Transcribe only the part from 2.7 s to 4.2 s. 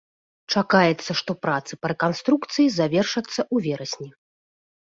завершацца ў верасні.